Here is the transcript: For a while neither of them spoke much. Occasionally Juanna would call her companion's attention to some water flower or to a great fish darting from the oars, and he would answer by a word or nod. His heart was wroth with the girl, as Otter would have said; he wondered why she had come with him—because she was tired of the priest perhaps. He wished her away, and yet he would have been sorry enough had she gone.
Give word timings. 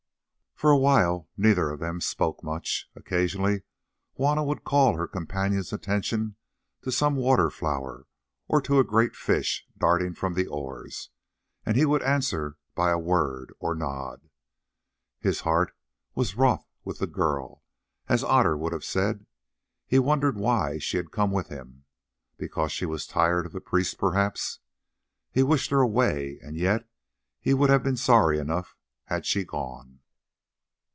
For 0.55 0.69
a 0.69 0.77
while 0.77 1.27
neither 1.35 1.71
of 1.71 1.79
them 1.79 1.99
spoke 2.01 2.43
much. 2.43 2.87
Occasionally 2.95 3.63
Juanna 4.15 4.43
would 4.43 4.63
call 4.63 4.93
her 4.95 5.07
companion's 5.07 5.73
attention 5.73 6.35
to 6.83 6.91
some 6.91 7.15
water 7.15 7.49
flower 7.49 8.05
or 8.47 8.61
to 8.61 8.77
a 8.77 8.83
great 8.83 9.15
fish 9.15 9.65
darting 9.75 10.13
from 10.13 10.35
the 10.35 10.45
oars, 10.45 11.09
and 11.65 11.75
he 11.75 11.83
would 11.83 12.03
answer 12.03 12.57
by 12.75 12.91
a 12.91 12.99
word 12.99 13.51
or 13.57 13.73
nod. 13.73 14.29
His 15.19 15.39
heart 15.39 15.75
was 16.13 16.37
wroth 16.37 16.69
with 16.85 16.99
the 16.99 17.07
girl, 17.07 17.63
as 18.07 18.23
Otter 18.23 18.55
would 18.55 18.71
have 18.71 18.85
said; 18.85 19.25
he 19.87 19.97
wondered 19.97 20.37
why 20.37 20.77
she 20.77 20.97
had 20.97 21.09
come 21.09 21.31
with 21.31 21.47
him—because 21.47 22.71
she 22.71 22.85
was 22.85 23.07
tired 23.07 23.47
of 23.47 23.51
the 23.51 23.61
priest 23.61 23.97
perhaps. 23.97 24.59
He 25.31 25.41
wished 25.41 25.71
her 25.71 25.81
away, 25.81 26.37
and 26.39 26.55
yet 26.55 26.87
he 27.39 27.55
would 27.55 27.71
have 27.71 27.81
been 27.81 27.97
sorry 27.97 28.37
enough 28.37 28.75
had 29.05 29.25
she 29.25 29.43
gone. 29.43 29.97